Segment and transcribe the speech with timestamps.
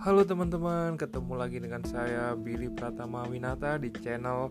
[0.00, 4.48] Halo teman-teman, ketemu lagi dengan saya Billy Pratama Winata di channel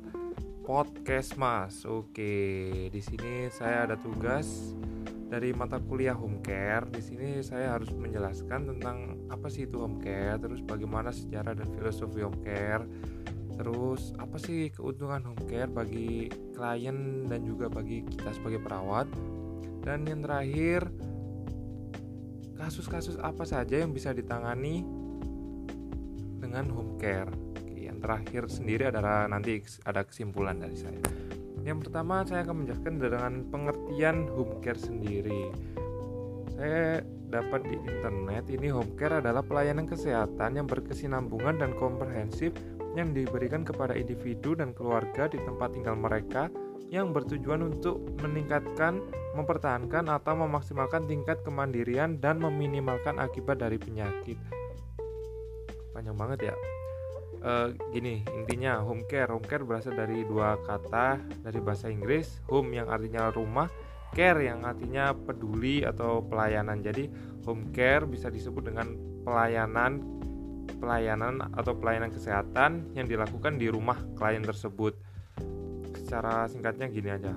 [0.61, 1.89] Podcast Mas.
[1.89, 4.77] Oke, di sini saya ada tugas
[5.25, 6.85] dari mata kuliah home care.
[6.93, 11.65] Di sini saya harus menjelaskan tentang apa sih itu home care, terus bagaimana sejarah dan
[11.73, 12.85] filosofi home care.
[13.57, 19.09] Terus apa sih keuntungan home care bagi klien dan juga bagi kita sebagai perawat?
[19.81, 20.93] Dan yang terakhir,
[22.53, 24.98] kasus-kasus apa saja yang bisa ditangani
[26.39, 27.29] dengan home care.
[27.67, 31.03] Yang terakhir sendiri adalah nanti ada kesimpulan dari saya.
[31.67, 35.51] Yang pertama saya akan menjelaskan dengan pengertian home care sendiri.
[36.55, 42.55] Saya dapat di internet ini home care adalah pelayanan kesehatan yang berkesinambungan dan komprehensif
[42.97, 46.49] yang diberikan kepada individu dan keluarga di tempat tinggal mereka
[46.89, 48.97] yang bertujuan untuk meningkatkan,
[49.37, 54.58] mempertahankan atau memaksimalkan tingkat kemandirian dan meminimalkan akibat dari penyakit
[55.99, 56.55] panjang banget ya.
[57.39, 59.27] Uh, gini intinya home care.
[59.27, 63.67] Home care berasal dari dua kata dari bahasa Inggris home yang artinya rumah
[64.15, 66.79] care yang artinya peduli atau pelayanan.
[66.79, 67.11] Jadi
[67.43, 68.95] home care bisa disebut dengan
[69.27, 69.99] pelayanan
[70.79, 74.95] pelayanan atau pelayanan kesehatan yang dilakukan di rumah klien tersebut.
[75.99, 77.35] Secara singkatnya gini aja.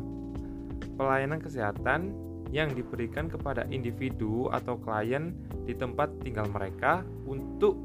[0.95, 2.15] Pelayanan kesehatan
[2.55, 5.35] yang diberikan kepada individu atau klien
[5.67, 7.81] di tempat tinggal mereka untuk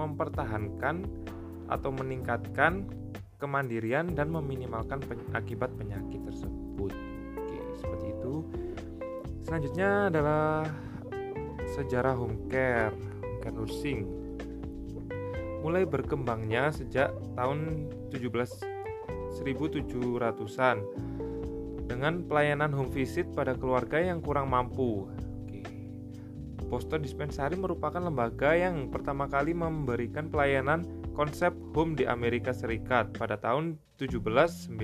[0.00, 1.04] mempertahankan
[1.68, 2.88] atau meningkatkan
[3.40, 6.92] kemandirian dan meminimalkan pen akibat penyakit tersebut.
[7.40, 8.34] Oke, seperti itu.
[9.44, 10.68] Selanjutnya adalah
[11.76, 14.00] sejarah home care, home care nursing.
[15.60, 18.80] Mulai berkembangnya sejak tahun 17
[19.30, 20.76] 1700-an
[21.86, 25.06] dengan pelayanan home visit pada keluarga yang kurang mampu
[26.70, 30.86] Posto Dispensari merupakan lembaga yang pertama kali memberikan pelayanan
[31.18, 34.78] konsep home di Amerika Serikat pada tahun 1796.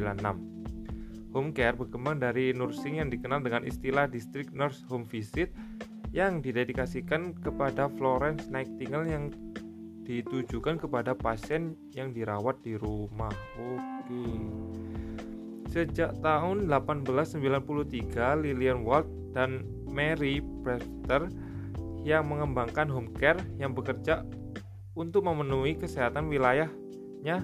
[1.31, 5.55] Home care berkembang dari nursing yang dikenal dengan istilah District Nurse Home Visit
[6.11, 9.25] yang didedikasikan kepada Florence Nightingale yang
[10.03, 13.31] ditujukan kepada pasien yang dirawat di rumah.
[13.63, 14.27] Oke.
[15.71, 21.29] Sejak tahun 1893, Lillian Ward dan Mary Brewster
[22.07, 24.23] yang mengembangkan home care yang bekerja
[24.95, 27.43] untuk memenuhi kesehatan wilayahnya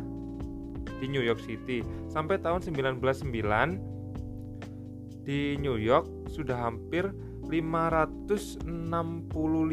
[1.03, 1.83] di New York City.
[2.07, 7.11] Sampai tahun 1909 di New York sudah hampir
[7.43, 8.63] 565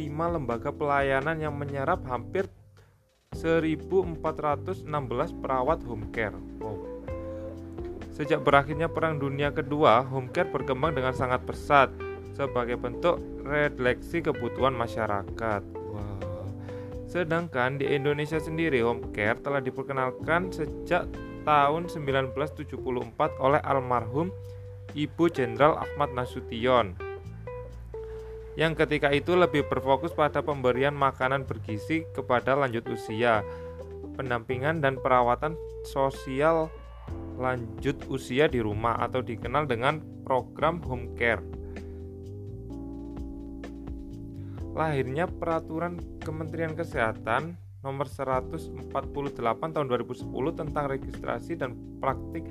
[0.09, 2.49] lembaga pelayanan yang menyerap hampir
[3.37, 4.89] 1416
[5.37, 6.33] perawat home care.
[6.57, 6.81] Wow.
[8.17, 12.08] Sejak berakhirnya Perang Dunia Kedua, home care berkembang dengan sangat pesat
[12.39, 15.61] sebagai bentuk refleksi kebutuhan masyarakat.
[15.75, 16.47] Wow.
[17.03, 21.03] Sedangkan di Indonesia sendiri home care telah diperkenalkan sejak
[21.43, 22.79] tahun 1974
[23.43, 24.31] oleh almarhum
[24.95, 27.09] Ibu Jenderal Ahmad Nasution
[28.59, 33.39] yang ketika itu lebih berfokus pada pemberian makanan bergizi kepada lanjut usia,
[34.19, 35.55] pendampingan dan perawatan
[35.87, 36.67] sosial
[37.39, 41.39] lanjut usia di rumah atau dikenal dengan program home care.
[44.79, 48.87] Lahirnya peraturan Kementerian Kesehatan nomor 148
[49.75, 50.23] tahun 2010
[50.55, 52.47] tentang registrasi dan praktik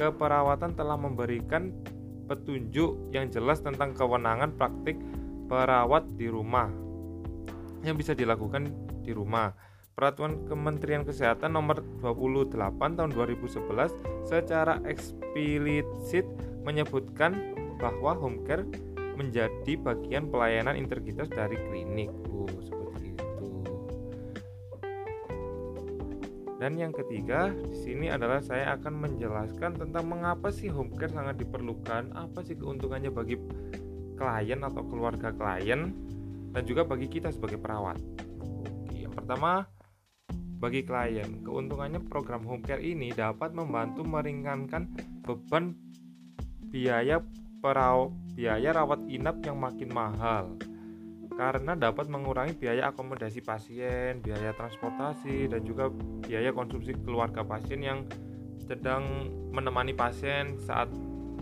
[0.00, 1.76] keperawatan telah memberikan
[2.32, 4.96] petunjuk yang jelas tentang kewenangan praktik
[5.52, 6.72] perawat di rumah
[7.84, 8.72] yang bisa dilakukan
[9.04, 9.52] di rumah.
[9.92, 16.24] Peraturan Kementerian Kesehatan nomor 28 tahun 2011 secara eksplisit
[16.64, 17.36] menyebutkan
[17.76, 18.64] bahwa home care
[19.16, 22.12] menjadi bagian pelayanan integritas dari klinik.
[22.28, 23.48] Oh, seperti itu.
[26.56, 31.40] Dan yang ketiga, di sini adalah saya akan menjelaskan tentang mengapa sih home care sangat
[31.40, 33.36] diperlukan, apa sih keuntungannya bagi
[34.16, 35.92] klien atau keluarga klien
[36.56, 38.00] dan juga bagi kita sebagai perawat.
[38.40, 39.68] Oke, yang pertama
[40.56, 44.88] bagi klien, keuntungannya program home care ini dapat membantu meringankan
[45.28, 45.76] beban
[46.72, 47.20] biaya
[47.60, 50.60] perau biaya rawat inap yang makin mahal
[51.36, 55.92] karena dapat mengurangi biaya akomodasi pasien, biaya transportasi, dan juga
[56.24, 58.08] biaya konsumsi keluarga pasien yang
[58.64, 60.88] sedang menemani pasien saat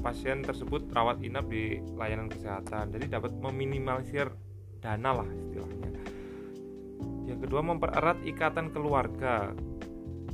[0.02, 2.91] pasien tersebut rawat inap di layanan kesehatan.
[2.91, 4.35] Jadi dapat meminimalisir
[4.82, 5.91] dana lah istilahnya.
[7.31, 9.55] Yang kedua mempererat ikatan keluarga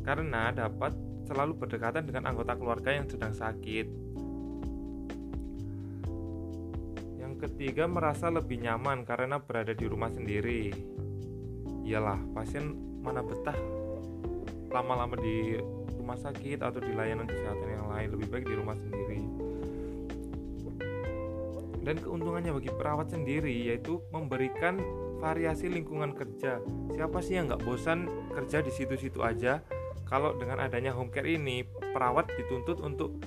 [0.02, 0.96] karena dapat
[1.28, 4.09] selalu berdekatan dengan anggota keluarga yang sedang sakit
[7.40, 10.70] ketiga merasa lebih nyaman karena berada di rumah sendiri.
[11.80, 13.56] iyalah pasien mana betah
[14.70, 15.58] lama-lama di
[15.98, 19.20] rumah sakit atau di layanan kesehatan yang lain lebih baik di rumah sendiri.
[21.80, 24.78] Dan keuntungannya bagi perawat sendiri yaitu memberikan
[25.18, 26.62] variasi lingkungan kerja.
[26.94, 29.64] Siapa sih yang nggak bosan kerja di situ-situ aja?
[30.06, 33.18] Kalau dengan adanya home care ini perawat dituntut untuk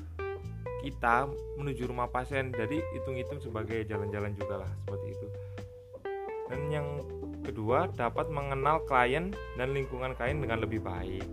[0.83, 2.51] kita menuju rumah pasien.
[2.51, 5.27] Jadi hitung-hitung sebagai jalan-jalan juga lah seperti itu.
[6.51, 6.87] Dan yang
[7.47, 11.23] kedua dapat mengenal klien dan lingkungan klien dengan lebih baik.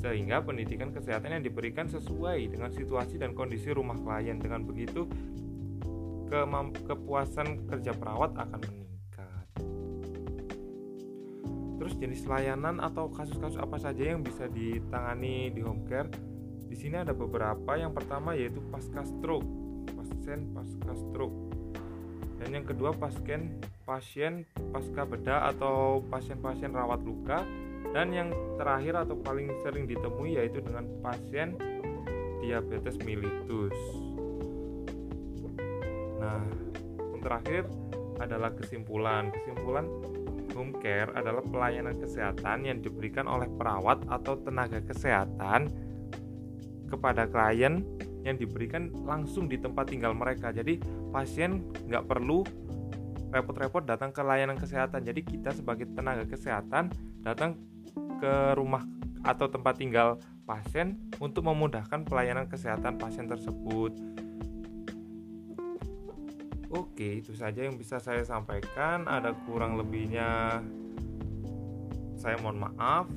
[0.00, 4.40] Sehingga pendidikan kesehatan yang diberikan sesuai dengan situasi dan kondisi rumah klien.
[4.40, 5.04] Dengan begitu
[6.88, 9.52] kepuasan kerja perawat akan meningkat.
[11.76, 16.08] Terus jenis layanan atau kasus-kasus apa saja yang bisa ditangani di home care
[16.68, 17.74] di sini ada beberapa.
[17.74, 19.48] Yang pertama yaitu pasca stroke,
[19.96, 21.36] pasien pasca stroke.
[22.38, 27.42] Dan yang kedua pasien pasien pasca bedah atau pasien-pasien rawat luka.
[27.88, 28.28] Dan yang
[28.60, 31.56] terakhir atau paling sering ditemui yaitu dengan pasien
[32.44, 33.74] diabetes mellitus.
[36.20, 36.44] Nah,
[37.16, 37.64] yang terakhir
[38.20, 39.32] adalah kesimpulan.
[39.32, 39.88] Kesimpulan
[40.52, 45.87] home care adalah pelayanan kesehatan yang diberikan oleh perawat atau tenaga kesehatan
[46.88, 47.84] kepada klien
[48.26, 50.50] yang diberikan langsung di tempat tinggal mereka.
[50.50, 50.80] Jadi
[51.12, 52.42] pasien nggak perlu
[53.28, 55.04] repot-repot datang ke layanan kesehatan.
[55.04, 56.90] Jadi kita sebagai tenaga kesehatan
[57.20, 57.60] datang
[58.18, 58.82] ke rumah
[59.22, 60.16] atau tempat tinggal
[60.48, 63.92] pasien untuk memudahkan pelayanan kesehatan pasien tersebut.
[66.68, 69.08] Oke, itu saja yang bisa saya sampaikan.
[69.08, 70.60] Ada kurang lebihnya,
[72.20, 73.08] saya mohon maaf.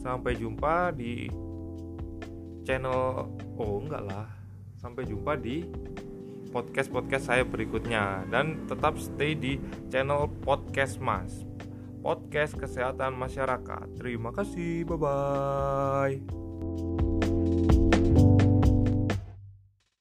[0.00, 1.28] Sampai jumpa di
[2.64, 3.28] channel
[3.60, 4.28] oh enggak lah.
[4.80, 5.68] Sampai jumpa di
[6.50, 9.60] podcast-podcast saya berikutnya dan tetap stay di
[9.92, 11.46] channel Podcast Mas.
[12.00, 14.00] Podcast Kesehatan Masyarakat.
[14.00, 14.88] Terima kasih.
[14.88, 16.49] Bye bye.